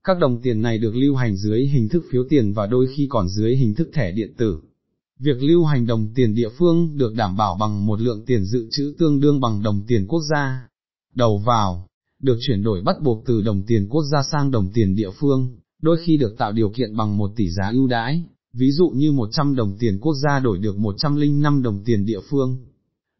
Các 0.03 0.17
đồng 0.19 0.41
tiền 0.41 0.61
này 0.61 0.77
được 0.77 0.95
lưu 0.95 1.15
hành 1.15 1.35
dưới 1.35 1.65
hình 1.65 1.89
thức 1.89 2.03
phiếu 2.11 2.23
tiền 2.29 2.53
và 2.53 2.67
đôi 2.67 2.87
khi 2.95 3.07
còn 3.09 3.29
dưới 3.29 3.55
hình 3.55 3.75
thức 3.75 3.89
thẻ 3.93 4.11
điện 4.11 4.33
tử. 4.37 4.59
Việc 5.19 5.43
lưu 5.43 5.65
hành 5.65 5.87
đồng 5.87 6.07
tiền 6.15 6.35
địa 6.35 6.49
phương 6.57 6.97
được 6.97 7.13
đảm 7.15 7.37
bảo 7.37 7.57
bằng 7.59 7.85
một 7.85 8.01
lượng 8.01 8.25
tiền 8.25 8.45
dự 8.45 8.67
trữ 8.71 8.95
tương 8.99 9.19
đương 9.19 9.39
bằng 9.39 9.63
đồng 9.63 9.83
tiền 9.87 10.07
quốc 10.07 10.21
gia. 10.29 10.67
Đầu 11.13 11.37
vào, 11.37 11.87
được 12.21 12.37
chuyển 12.41 12.63
đổi 12.63 12.81
bắt 12.81 12.95
buộc 13.01 13.23
từ 13.25 13.41
đồng 13.41 13.63
tiền 13.63 13.87
quốc 13.89 14.03
gia 14.11 14.23
sang 14.23 14.51
đồng 14.51 14.71
tiền 14.73 14.95
địa 14.95 15.09
phương, 15.19 15.57
đôi 15.81 15.97
khi 16.05 16.17
được 16.17 16.35
tạo 16.37 16.51
điều 16.51 16.69
kiện 16.69 16.95
bằng 16.95 17.17
một 17.17 17.31
tỷ 17.35 17.49
giá 17.49 17.69
ưu 17.69 17.87
đãi, 17.87 18.23
ví 18.53 18.71
dụ 18.71 18.89
như 18.89 19.11
100 19.11 19.55
đồng 19.55 19.77
tiền 19.77 19.99
quốc 19.99 20.13
gia 20.23 20.39
đổi 20.39 20.57
được 20.57 20.77
105 20.77 21.63
đồng 21.63 21.83
tiền 21.83 22.05
địa 22.05 22.19
phương. 22.29 22.65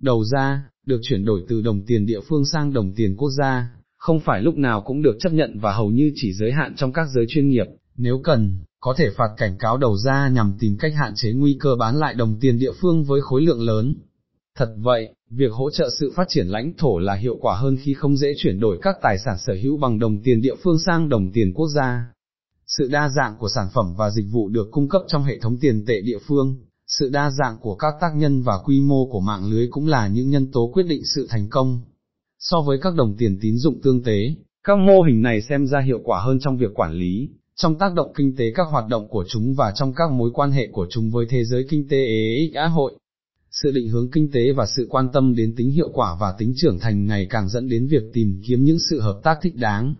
Đầu 0.01 0.23
ra, 0.23 0.69
được 0.85 0.99
chuyển 1.03 1.25
đổi 1.25 1.43
từ 1.47 1.61
đồng 1.61 1.85
tiền 1.85 2.05
địa 2.05 2.19
phương 2.29 2.45
sang 2.45 2.73
đồng 2.73 2.93
tiền 2.95 3.15
quốc 3.17 3.29
gia, 3.37 3.69
không 3.97 4.19
phải 4.19 4.41
lúc 4.41 4.57
nào 4.57 4.81
cũng 4.81 5.01
được 5.01 5.17
chấp 5.19 5.33
nhận 5.33 5.59
và 5.59 5.73
hầu 5.73 5.89
như 5.89 6.11
chỉ 6.15 6.33
giới 6.33 6.51
hạn 6.51 6.75
trong 6.75 6.93
các 6.93 7.07
giới 7.15 7.25
chuyên 7.29 7.49
nghiệp, 7.49 7.65
nếu 7.97 8.21
cần, 8.23 8.57
có 8.85 8.93
thể 8.97 9.09
phạt 9.17 9.29
cảnh 9.37 9.57
cáo 9.57 9.77
đầu 9.77 9.97
ra 9.97 10.29
nhằm 10.29 10.53
tìm 10.59 10.77
cách 10.79 10.93
hạn 10.95 11.13
chế 11.15 11.31
nguy 11.31 11.57
cơ 11.59 11.75
bán 11.79 11.99
lại 11.99 12.13
đồng 12.13 12.39
tiền 12.39 12.59
địa 12.59 12.71
phương 12.81 13.03
với 13.03 13.21
khối 13.21 13.41
lượng 13.41 13.61
lớn. 13.61 13.95
Thật 14.57 14.75
vậy, 14.77 15.09
việc 15.29 15.51
hỗ 15.51 15.69
trợ 15.69 15.89
sự 15.99 16.13
phát 16.15 16.25
triển 16.29 16.47
lãnh 16.47 16.73
thổ 16.77 16.99
là 16.99 17.15
hiệu 17.15 17.37
quả 17.41 17.55
hơn 17.57 17.77
khi 17.81 17.93
không 17.93 18.17
dễ 18.17 18.33
chuyển 18.37 18.59
đổi 18.59 18.79
các 18.81 18.95
tài 19.01 19.17
sản 19.25 19.37
sở 19.37 19.53
hữu 19.63 19.77
bằng 19.77 19.99
đồng 19.99 20.21
tiền 20.23 20.41
địa 20.41 20.55
phương 20.63 20.79
sang 20.85 21.09
đồng 21.09 21.31
tiền 21.31 21.53
quốc 21.53 21.67
gia. 21.75 22.13
Sự 22.67 22.87
đa 22.91 23.09
dạng 23.09 23.37
của 23.39 23.49
sản 23.55 23.67
phẩm 23.73 23.93
và 23.97 24.09
dịch 24.09 24.25
vụ 24.31 24.49
được 24.49 24.67
cung 24.71 24.89
cấp 24.89 25.01
trong 25.07 25.23
hệ 25.23 25.39
thống 25.39 25.57
tiền 25.57 25.85
tệ 25.87 26.01
địa 26.01 26.19
phương, 26.27 26.57
sự 26.87 27.09
đa 27.09 27.29
dạng 27.29 27.57
của 27.61 27.75
các 27.75 27.93
tác 28.01 28.11
nhân 28.15 28.41
và 28.41 28.57
quy 28.65 28.81
mô 28.81 29.05
của 29.11 29.19
mạng 29.19 29.51
lưới 29.51 29.67
cũng 29.71 29.87
là 29.87 30.07
những 30.07 30.29
nhân 30.29 30.51
tố 30.51 30.71
quyết 30.73 30.83
định 30.83 31.01
sự 31.15 31.27
thành 31.29 31.49
công. 31.49 31.81
So 32.39 32.61
với 32.61 32.77
các 32.81 32.95
đồng 32.95 33.15
tiền 33.17 33.37
tín 33.41 33.57
dụng 33.57 33.81
tương 33.81 34.03
tế, 34.03 34.35
các 34.63 34.77
mô 34.77 35.01
hình 35.01 35.21
này 35.21 35.41
xem 35.41 35.67
ra 35.67 35.79
hiệu 35.79 35.99
quả 36.03 36.21
hơn 36.21 36.39
trong 36.39 36.57
việc 36.57 36.73
quản 36.73 36.91
lý, 36.93 37.29
trong 37.55 37.77
tác 37.77 37.93
động 37.93 38.13
kinh 38.15 38.35
tế 38.35 38.51
các 38.55 38.67
hoạt 38.71 38.87
động 38.89 39.07
của 39.07 39.25
chúng 39.27 39.53
và 39.53 39.71
trong 39.75 39.93
các 39.93 40.11
mối 40.11 40.31
quan 40.33 40.51
hệ 40.51 40.67
của 40.71 40.87
chúng 40.89 41.11
với 41.11 41.25
thế 41.29 41.43
giới 41.43 41.65
kinh 41.69 41.87
tế 41.87 42.07
xã 42.53 42.67
hội 42.67 42.93
sự 43.63 43.71
định 43.71 43.89
hướng 43.89 44.11
kinh 44.11 44.31
tế 44.31 44.51
và 44.51 44.65
sự 44.65 44.87
quan 44.89 45.09
tâm 45.13 45.35
đến 45.35 45.53
tính 45.57 45.71
hiệu 45.71 45.89
quả 45.93 46.17
và 46.19 46.35
tính 46.37 46.53
trưởng 46.55 46.79
thành 46.79 47.05
ngày 47.05 47.27
càng 47.29 47.49
dẫn 47.49 47.69
đến 47.69 47.87
việc 47.87 48.03
tìm 48.13 48.41
kiếm 48.47 48.63
những 48.63 48.79
sự 48.89 49.01
hợp 49.01 49.19
tác 49.23 49.37
thích 49.41 49.55
đáng. 49.55 49.95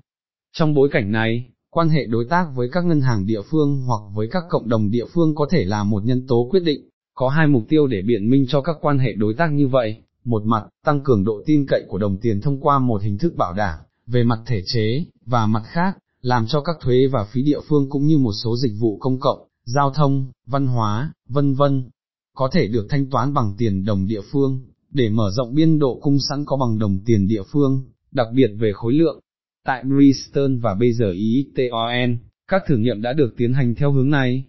Trong 0.53 0.73
bối 0.73 0.89
cảnh 0.91 1.11
này, 1.11 1.45
quan 1.69 1.89
hệ 1.89 2.05
đối 2.05 2.25
tác 2.29 2.47
với 2.55 2.69
các 2.71 2.85
ngân 2.85 3.01
hàng 3.01 3.25
địa 3.25 3.41
phương 3.51 3.81
hoặc 3.81 4.01
với 4.13 4.27
các 4.31 4.43
cộng 4.49 4.69
đồng 4.69 4.91
địa 4.91 5.05
phương 5.13 5.35
có 5.35 5.47
thể 5.51 5.65
là 5.65 5.83
một 5.83 6.05
nhân 6.05 6.27
tố 6.27 6.47
quyết 6.51 6.63
định, 6.63 6.89
có 7.13 7.29
hai 7.29 7.47
mục 7.47 7.63
tiêu 7.69 7.87
để 7.87 8.01
biện 8.01 8.29
minh 8.29 8.45
cho 8.47 8.61
các 8.61 8.75
quan 8.81 8.99
hệ 8.99 9.13
đối 9.13 9.33
tác 9.33 9.47
như 9.53 9.67
vậy, 9.67 9.95
một 10.25 10.43
mặt, 10.45 10.63
tăng 10.85 11.03
cường 11.03 11.23
độ 11.23 11.43
tin 11.45 11.65
cậy 11.67 11.83
của 11.87 11.97
đồng 11.97 12.17
tiền 12.17 12.41
thông 12.41 12.59
qua 12.59 12.79
một 12.79 13.01
hình 13.01 13.17
thức 13.17 13.35
bảo 13.35 13.53
đảm, 13.53 13.79
về 14.07 14.23
mặt 14.23 14.39
thể 14.45 14.61
chế, 14.65 15.05
và 15.25 15.45
mặt 15.45 15.63
khác, 15.65 15.97
làm 16.25 16.48
cho 16.48 16.62
các 16.62 16.75
thuế 16.81 17.07
và 17.07 17.25
phí 17.31 17.44
địa 17.44 17.60
phương 17.68 17.89
cũng 17.89 18.07
như 18.07 18.18
một 18.18 18.31
số 18.44 18.57
dịch 18.57 18.74
vụ 18.80 18.98
công 18.98 19.19
cộng, 19.19 19.48
giao 19.66 19.92
thông, 19.92 20.31
văn 20.45 20.68
hóa, 20.68 21.13
vân 21.30 21.54
vân, 21.54 21.89
có 22.36 22.50
thể 22.51 22.68
được 22.68 22.88
thanh 22.89 23.10
toán 23.10 23.33
bằng 23.33 23.54
tiền 23.57 23.86
đồng 23.86 24.07
địa 24.07 24.22
phương, 24.31 24.62
để 24.92 25.10
mở 25.10 25.31
rộng 25.31 25.56
biên 25.56 25.80
độ 25.80 26.00
cung 26.01 26.18
sẵn 26.30 26.45
có 26.45 26.57
bằng 26.57 26.80
đồng 26.80 27.00
tiền 27.06 27.27
địa 27.27 27.44
phương, 27.51 27.83
đặc 28.12 28.27
biệt 28.33 28.48
về 28.60 28.72
khối 28.74 28.94
lượng. 28.94 29.19
Tại 29.66 29.83
Bristol 29.83 30.57
và 30.62 30.74
bây 30.74 30.94
giờ 30.94 31.12
ITON, 31.12 32.18
các 32.48 32.63
thử 32.68 32.77
nghiệm 32.77 33.01
đã 33.01 33.13
được 33.13 33.33
tiến 33.38 33.54
hành 33.54 33.75
theo 33.75 33.92
hướng 33.92 34.10
này, 34.10 34.44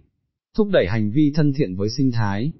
thúc 0.57 0.69
đẩy 0.73 0.87
hành 0.89 1.11
vi 1.11 1.33
thân 1.35 1.53
thiện 1.53 1.77
với 1.77 1.89
sinh 1.91 2.13
thái. 2.13 2.53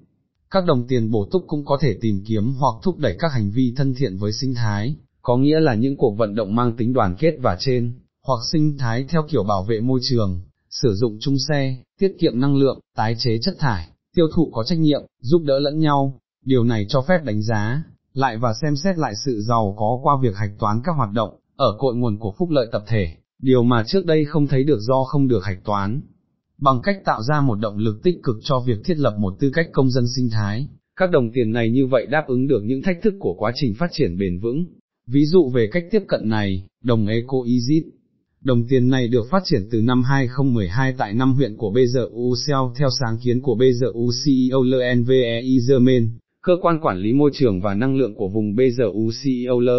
Các 0.51 0.65
đồng 0.65 0.87
tiền 0.87 1.11
bổ 1.11 1.27
túc 1.31 1.43
cũng 1.47 1.65
có 1.65 1.77
thể 1.81 1.97
tìm 2.01 2.23
kiếm 2.27 2.53
hoặc 2.53 2.75
thúc 2.83 2.97
đẩy 2.97 3.15
các 3.19 3.31
hành 3.33 3.51
vi 3.51 3.73
thân 3.77 3.93
thiện 3.97 4.17
với 4.17 4.31
sinh 4.33 4.53
thái, 4.53 4.95
có 5.21 5.37
nghĩa 5.37 5.59
là 5.59 5.75
những 5.75 5.97
cuộc 5.97 6.17
vận 6.17 6.35
động 6.35 6.55
mang 6.55 6.75
tính 6.77 6.93
đoàn 6.93 7.15
kết 7.19 7.37
và 7.41 7.57
trên, 7.59 7.93
hoặc 8.27 8.39
sinh 8.51 8.77
thái 8.77 9.05
theo 9.09 9.21
kiểu 9.29 9.43
bảo 9.43 9.63
vệ 9.63 9.79
môi 9.79 9.99
trường, 10.03 10.41
sử 10.69 10.93
dụng 10.93 11.17
chung 11.19 11.35
xe, 11.49 11.77
tiết 11.99 12.15
kiệm 12.19 12.39
năng 12.39 12.57
lượng, 12.57 12.79
tái 12.95 13.15
chế 13.19 13.37
chất 13.41 13.55
thải, 13.59 13.87
tiêu 14.15 14.27
thụ 14.35 14.49
có 14.53 14.63
trách 14.63 14.79
nhiệm, 14.79 15.01
giúp 15.21 15.41
đỡ 15.45 15.59
lẫn 15.59 15.79
nhau, 15.79 16.19
điều 16.45 16.63
này 16.63 16.85
cho 16.89 17.01
phép 17.01 17.23
đánh 17.23 17.41
giá, 17.41 17.83
lại 18.13 18.37
và 18.37 18.53
xem 18.61 18.75
xét 18.75 18.97
lại 18.97 19.13
sự 19.25 19.41
giàu 19.41 19.75
có 19.77 19.99
qua 20.03 20.17
việc 20.21 20.35
hạch 20.35 20.51
toán 20.59 20.81
các 20.83 20.91
hoạt 20.91 21.09
động, 21.13 21.39
ở 21.55 21.75
cội 21.79 21.95
nguồn 21.95 22.17
của 22.17 22.33
phúc 22.37 22.49
lợi 22.49 22.67
tập 22.71 22.83
thể, 22.87 23.07
điều 23.41 23.63
mà 23.63 23.83
trước 23.87 24.05
đây 24.05 24.25
không 24.25 24.47
thấy 24.47 24.63
được 24.63 24.79
do 24.79 25.03
không 25.03 25.27
được 25.27 25.43
hạch 25.43 25.63
toán. 25.63 26.01
Bằng 26.57 26.81
cách 26.83 26.97
tạo 27.05 27.21
ra 27.23 27.41
một 27.41 27.55
động 27.55 27.77
lực 27.77 28.03
tích 28.03 28.15
cực 28.23 28.35
cho 28.43 28.59
việc 28.59 28.77
thiết 28.85 28.97
lập 28.97 29.15
một 29.19 29.33
tư 29.39 29.51
cách 29.53 29.69
công 29.73 29.91
dân 29.91 30.05
sinh 30.15 30.29
thái, 30.29 30.67
các 30.95 31.11
đồng 31.11 31.31
tiền 31.33 31.51
này 31.51 31.69
như 31.69 31.87
vậy 31.87 32.05
đáp 32.05 32.23
ứng 32.27 32.47
được 32.47 32.61
những 32.63 32.81
thách 32.81 32.97
thức 33.03 33.13
của 33.19 33.33
quá 33.33 33.51
trình 33.55 33.73
phát 33.79 33.89
triển 33.91 34.17
bền 34.17 34.39
vững. 34.39 34.65
Ví 35.07 35.25
dụ 35.25 35.49
về 35.49 35.69
cách 35.71 35.83
tiếp 35.91 36.03
cận 36.07 36.29
này, 36.29 36.65
đồng 36.83 37.07
Eco 37.07 37.37
Easy. 37.45 37.83
Đồng 38.47 38.67
tiền 38.67 38.89
này 38.89 39.07
được 39.07 39.25
phát 39.31 39.43
triển 39.45 39.67
từ 39.71 39.81
năm 39.81 40.03
2012 40.03 40.93
tại 40.97 41.13
năm 41.13 41.33
huyện 41.33 41.57
của 41.57 41.71
BZU 41.71 42.35
Seo 42.47 42.73
theo 42.77 42.89
sáng 42.99 43.17
kiến 43.23 43.41
của 43.41 43.55
BZU 43.55 44.09
CEO 44.25 44.63
LNVEI 44.63 45.57
Germain, 45.69 46.09
cơ 46.43 46.53
quan 46.61 46.79
quản 46.81 46.97
lý 46.97 47.13
môi 47.13 47.31
trường 47.33 47.61
và 47.61 47.73
năng 47.73 47.97
lượng 47.97 48.15
của 48.15 48.29
vùng 48.29 48.55
BZU 48.55 49.11
CEO 49.23 49.59
L, 49.59 49.69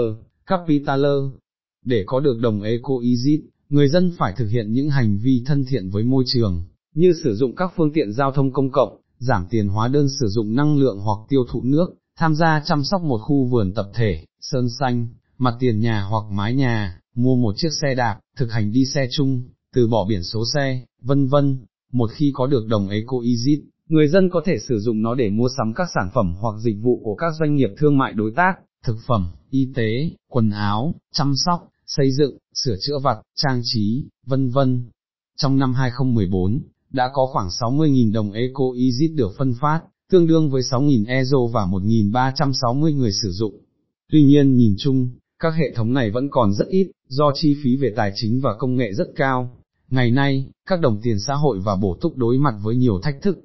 Capitaler. 0.47 1.23
Để 1.85 2.05
có 2.07 2.21
được 2.21 2.39
đồng 2.41 2.63
Eco 2.63 2.95
Exit, 3.03 3.41
người 3.69 3.89
dân 3.89 4.13
phải 4.19 4.35
thực 4.37 4.49
hiện 4.49 4.73
những 4.73 4.91
hành 4.91 5.19
vi 5.23 5.43
thân 5.47 5.65
thiện 5.69 5.91
với 5.91 6.05
môi 6.05 6.25
trường, 6.27 6.65
như 6.95 7.13
sử 7.25 7.35
dụng 7.35 7.57
các 7.57 7.73
phương 7.77 7.93
tiện 7.93 8.13
giao 8.13 8.33
thông 8.33 8.53
công 8.53 8.71
cộng, 8.71 9.01
giảm 9.19 9.47
tiền 9.51 9.69
hóa 9.69 9.89
đơn 9.89 10.07
sử 10.21 10.27
dụng 10.29 10.55
năng 10.55 10.79
lượng 10.79 10.99
hoặc 10.99 11.19
tiêu 11.29 11.45
thụ 11.51 11.63
nước, 11.63 11.95
tham 12.19 12.35
gia 12.35 12.63
chăm 12.67 12.85
sóc 12.85 13.03
một 13.03 13.19
khu 13.19 13.45
vườn 13.45 13.73
tập 13.75 13.91
thể, 13.95 14.25
sơn 14.41 14.69
xanh, 14.81 15.09
mặt 15.39 15.55
tiền 15.61 15.81
nhà 15.81 16.03
hoặc 16.03 16.25
mái 16.31 16.55
nhà, 16.55 17.01
mua 17.19 17.37
một 17.37 17.55
chiếc 17.57 17.73
xe 17.83 17.95
đạp, 17.95 18.21
thực 18.37 18.53
hành 18.53 18.73
đi 18.73 18.85
xe 18.85 19.09
chung, 19.11 19.43
từ 19.75 19.89
bỏ 19.89 20.07
biển 20.09 20.23
số 20.23 20.45
xe, 20.55 20.85
vân 21.03 21.27
vân. 21.27 21.59
Một 21.93 22.11
khi 22.15 22.31
có 22.35 22.47
được 22.47 22.67
đồng 22.69 22.89
Eco 22.89 23.17
Easy, 23.27 23.63
người 23.89 24.09
dân 24.09 24.31
có 24.31 24.41
thể 24.45 24.59
sử 24.69 24.79
dụng 24.79 25.03
nó 25.03 25.15
để 25.15 25.31
mua 25.31 25.49
sắm 25.57 25.73
các 25.77 25.89
sản 25.95 26.11
phẩm 26.15 26.35
hoặc 26.41 26.55
dịch 26.61 26.77
vụ 26.83 27.01
của 27.05 27.15
các 27.15 27.33
doanh 27.41 27.55
nghiệp 27.55 27.71
thương 27.79 27.99
mại 27.99 28.13
đối 28.13 28.33
tác, 28.37 28.55
thực 28.85 28.97
phẩm, 29.07 29.31
y 29.51 29.69
tế, 29.75 30.11
quần 30.29 30.51
áo, 30.51 30.95
chăm 31.13 31.33
sóc, 31.37 31.69
xây 31.87 32.13
dựng, 32.13 32.39
sửa 32.55 32.77
chữa 32.81 32.99
vặt, 33.03 33.17
trang 33.37 33.61
trí, 33.65 34.05
vân 34.27 34.51
vân. 34.51 34.85
Trong 35.37 35.59
năm 35.59 35.75
2014, 35.75 36.63
đã 36.91 37.11
có 37.13 37.27
khoảng 37.33 37.49
60.000 37.49 38.13
đồng 38.13 38.33
Eco 38.33 38.65
Easy 38.79 39.09
được 39.15 39.31
phân 39.39 39.55
phát, 39.61 39.81
tương 40.11 40.27
đương 40.27 40.51
với 40.51 40.63
6.000 40.63 41.07
euro 41.07 41.39
và 41.53 41.67
1.360 41.67 42.97
người 42.97 43.13
sử 43.13 43.31
dụng. 43.31 43.61
Tuy 44.13 44.23
nhiên 44.23 44.57
nhìn 44.57 44.75
chung, 44.79 45.09
các 45.39 45.55
hệ 45.55 45.73
thống 45.75 45.93
này 45.93 46.11
vẫn 46.11 46.29
còn 46.31 46.55
rất 46.55 46.69
ít, 46.69 46.91
do 47.09 47.33
chi 47.35 47.57
phí 47.65 47.77
về 47.77 47.93
tài 47.97 48.13
chính 48.15 48.41
và 48.41 48.55
công 48.59 48.77
nghệ 48.77 48.93
rất 48.93 49.09
cao. 49.17 49.51
Ngày 49.91 50.11
nay, 50.11 50.47
các 50.69 50.81
đồng 50.81 51.01
tiền 51.03 51.19
xã 51.27 51.35
hội 51.35 51.59
và 51.65 51.77
bổ 51.77 51.97
túc 52.01 52.17
đối 52.17 52.39
mặt 52.39 52.55
với 52.63 52.77
nhiều 52.77 53.01
thách 53.03 53.23
thức. 53.23 53.39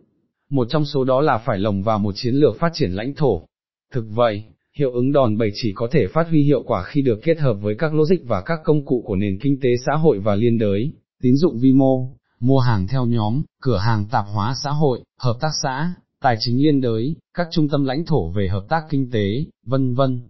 Một 0.49 0.67
trong 0.69 0.85
số 0.85 1.03
đó 1.03 1.21
là 1.21 1.37
phải 1.37 1.59
lồng 1.59 1.83
vào 1.83 1.99
một 1.99 2.11
chiến 2.15 2.35
lược 2.35 2.59
phát 2.59 2.71
triển 2.73 2.91
lãnh 2.91 3.13
thổ. 3.13 3.47
Thực 3.93 4.05
vậy, 4.09 4.43
hiệu 4.77 4.91
ứng 4.91 5.11
đòn 5.11 5.37
bẩy 5.37 5.51
chỉ 5.53 5.71
có 5.75 5.87
thể 5.91 6.07
phát 6.13 6.27
huy 6.29 6.43
hiệu 6.43 6.63
quả 6.63 6.83
khi 6.83 7.01
được 7.01 7.19
kết 7.23 7.39
hợp 7.39 7.53
với 7.53 7.75
các 7.75 7.93
logic 7.93 8.27
và 8.27 8.41
các 8.41 8.59
công 8.63 8.85
cụ 8.85 9.03
của 9.05 9.15
nền 9.15 9.39
kinh 9.41 9.59
tế 9.61 9.69
xã 9.85 9.93
hội 9.93 10.19
và 10.19 10.35
liên 10.35 10.57
đới, 10.57 10.93
tín 11.21 11.35
dụng 11.35 11.59
vi 11.59 11.73
mô, 11.73 12.09
mua 12.39 12.59
hàng 12.59 12.87
theo 12.87 13.05
nhóm, 13.05 13.41
cửa 13.61 13.77
hàng 13.77 14.05
tạp 14.11 14.25
hóa 14.33 14.53
xã 14.63 14.69
hội, 14.69 15.03
hợp 15.19 15.37
tác 15.41 15.51
xã, 15.63 15.93
tài 16.21 16.35
chính 16.39 16.57
liên 16.57 16.81
đới, 16.81 17.15
các 17.33 17.47
trung 17.51 17.69
tâm 17.69 17.83
lãnh 17.83 18.05
thổ 18.05 18.29
về 18.29 18.47
hợp 18.47 18.65
tác 18.69 18.83
kinh 18.89 19.11
tế, 19.11 19.45
vân 19.65 19.93
vân. 19.93 20.21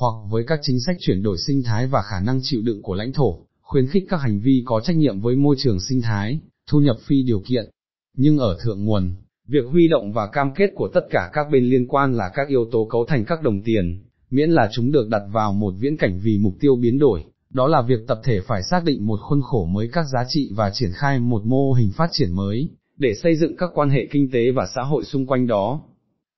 Hoặc 0.00 0.14
với 0.30 0.44
các 0.46 0.58
chính 0.62 0.80
sách 0.80 0.96
chuyển 1.00 1.22
đổi 1.22 1.36
sinh 1.46 1.62
thái 1.62 1.86
và 1.86 2.02
khả 2.02 2.20
năng 2.20 2.40
chịu 2.42 2.62
đựng 2.62 2.82
của 2.82 2.94
lãnh 2.94 3.12
thổ, 3.12 3.38
khuyến 3.62 3.86
khích 3.86 4.04
các 4.08 4.16
hành 4.16 4.40
vi 4.40 4.62
có 4.66 4.80
trách 4.80 4.96
nhiệm 4.96 5.20
với 5.20 5.36
môi 5.36 5.56
trường 5.58 5.80
sinh 5.80 6.00
thái, 6.02 6.40
thu 6.70 6.80
nhập 6.80 6.96
phi 7.06 7.22
điều 7.22 7.40
kiện. 7.40 7.70
Nhưng 8.16 8.38
ở 8.38 8.58
thượng 8.62 8.84
nguồn, 8.84 9.14
việc 9.48 9.64
huy 9.70 9.88
động 9.88 10.12
và 10.12 10.26
cam 10.26 10.54
kết 10.54 10.70
của 10.74 10.88
tất 10.94 11.00
cả 11.10 11.30
các 11.32 11.46
bên 11.52 11.64
liên 11.64 11.86
quan 11.88 12.14
là 12.14 12.30
các 12.34 12.48
yếu 12.48 12.64
tố 12.72 12.84
cấu 12.90 13.04
thành 13.04 13.24
các 13.24 13.42
đồng 13.42 13.62
tiền, 13.62 14.04
miễn 14.30 14.50
là 14.50 14.68
chúng 14.72 14.92
được 14.92 15.08
đặt 15.08 15.22
vào 15.32 15.52
một 15.52 15.74
viễn 15.78 15.96
cảnh 15.96 16.20
vì 16.22 16.38
mục 16.38 16.54
tiêu 16.60 16.76
biến 16.76 16.98
đổi, 16.98 17.24
đó 17.50 17.66
là 17.66 17.82
việc 17.82 18.00
tập 18.06 18.20
thể 18.24 18.40
phải 18.40 18.62
xác 18.70 18.84
định 18.84 19.06
một 19.06 19.20
khuôn 19.22 19.42
khổ 19.42 19.64
mới 19.64 19.88
các 19.92 20.04
giá 20.12 20.24
trị 20.28 20.50
và 20.54 20.70
triển 20.74 20.90
khai 20.94 21.18
một 21.18 21.42
mô 21.44 21.72
hình 21.72 21.90
phát 21.96 22.08
triển 22.12 22.32
mới, 22.32 22.68
để 22.96 23.14
xây 23.22 23.36
dựng 23.36 23.56
các 23.56 23.70
quan 23.74 23.90
hệ 23.90 24.08
kinh 24.10 24.30
tế 24.30 24.50
và 24.50 24.68
xã 24.74 24.82
hội 24.82 25.04
xung 25.04 25.26
quanh 25.26 25.46
đó. 25.46 25.80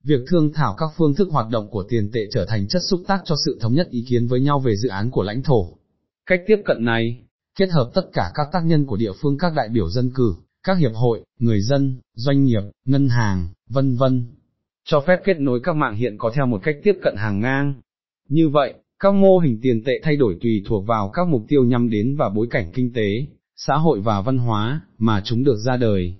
Việc 0.05 0.21
thương 0.27 0.53
thảo 0.53 0.75
các 0.79 0.91
phương 0.97 1.15
thức 1.15 1.29
hoạt 1.31 1.47
động 1.51 1.69
của 1.71 1.83
tiền 1.89 2.11
tệ 2.13 2.21
trở 2.33 2.45
thành 2.45 2.69
chất 2.69 2.83
xúc 2.91 3.01
tác 3.07 3.21
cho 3.25 3.35
sự 3.45 3.59
thống 3.61 3.75
nhất 3.75 3.89
ý 3.91 4.05
kiến 4.09 4.27
với 4.27 4.41
nhau 4.41 4.61
về 4.61 4.77
dự 4.77 4.89
án 4.89 5.11
của 5.11 5.23
lãnh 5.23 5.43
thổ. 5.43 5.69
Cách 6.27 6.41
tiếp 6.47 6.57
cận 6.65 6.85
này, 6.85 7.23
kết 7.59 7.71
hợp 7.71 7.91
tất 7.95 8.03
cả 8.13 8.31
các 8.35 8.47
tác 8.53 8.61
nhân 8.65 8.87
của 8.87 8.97
địa 8.97 9.13
phương 9.23 9.39
các 9.39 9.53
đại 9.57 9.69
biểu 9.69 9.91
dân 9.91 10.11
cử, 10.15 10.35
các 10.63 10.79
hiệp 10.79 10.93
hội, 10.95 11.25
người 11.39 11.61
dân, 11.61 12.01
doanh 12.15 12.45
nghiệp, 12.45 12.63
ngân 12.85 13.09
hàng, 13.09 13.49
vân 13.69 13.97
vân, 13.97 14.27
cho 14.85 15.01
phép 15.01 15.21
kết 15.25 15.41
nối 15.41 15.61
các 15.63 15.77
mạng 15.77 15.95
hiện 15.95 16.19
có 16.19 16.33
theo 16.35 16.47
một 16.47 16.61
cách 16.63 16.77
tiếp 16.83 16.93
cận 17.03 17.15
hàng 17.17 17.41
ngang. 17.41 17.75
Như 18.29 18.49
vậy, 18.49 18.75
các 18.99 19.15
mô 19.15 19.39
hình 19.39 19.59
tiền 19.63 19.83
tệ 19.85 19.93
thay 20.03 20.17
đổi 20.17 20.37
tùy 20.43 20.65
thuộc 20.69 20.87
vào 20.87 21.11
các 21.15 21.29
mục 21.29 21.43
tiêu 21.49 21.65
nhắm 21.65 21.91
đến 21.91 22.17
và 22.19 22.29
bối 22.29 22.47
cảnh 22.51 22.73
kinh 22.75 22.93
tế, 22.93 23.27
xã 23.57 23.75
hội 23.75 24.01
và 24.01 24.21
văn 24.21 24.39
hóa, 24.39 24.81
mà 24.99 25.23
chúng 25.25 25.45
được 25.45 25.57
ra 25.67 25.77
đời. 25.77 26.15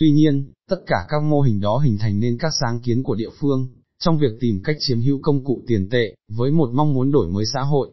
Tuy 0.00 0.10
nhiên, 0.10 0.52
tất 0.70 0.82
cả 0.86 0.96
các 1.08 1.22
mô 1.22 1.40
hình 1.40 1.60
đó 1.60 1.78
hình 1.78 1.98
thành 1.98 2.20
nên 2.20 2.38
các 2.38 2.52
sáng 2.60 2.80
kiến 2.80 3.02
của 3.02 3.14
địa 3.14 3.30
phương, 3.40 3.68
trong 3.98 4.18
việc 4.18 4.32
tìm 4.40 4.60
cách 4.64 4.76
chiếm 4.78 5.00
hữu 5.00 5.18
công 5.22 5.44
cụ 5.44 5.62
tiền 5.66 5.88
tệ, 5.90 6.14
với 6.28 6.50
một 6.50 6.70
mong 6.74 6.94
muốn 6.94 7.12
đổi 7.12 7.28
mới 7.28 7.44
xã 7.54 7.60
hội. 7.60 7.92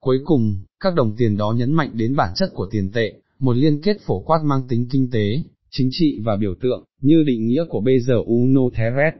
Cuối 0.00 0.18
cùng, 0.24 0.58
các 0.80 0.94
đồng 0.94 1.16
tiền 1.16 1.36
đó 1.36 1.52
nhấn 1.52 1.72
mạnh 1.72 1.90
đến 1.94 2.16
bản 2.16 2.32
chất 2.36 2.50
của 2.54 2.68
tiền 2.70 2.90
tệ, 2.92 3.12
một 3.38 3.56
liên 3.56 3.80
kết 3.82 3.96
phổ 4.06 4.20
quát 4.20 4.38
mang 4.44 4.68
tính 4.68 4.86
kinh 4.90 5.10
tế, 5.10 5.42
chính 5.70 5.88
trị 5.90 6.18
và 6.24 6.36
biểu 6.36 6.54
tượng, 6.60 6.84
như 7.00 7.22
định 7.26 7.46
nghĩa 7.46 7.64
của 7.68 7.80
bây 7.80 8.00
giờ 8.00 8.14
Uno 8.26 8.62
Theret, 8.74 9.14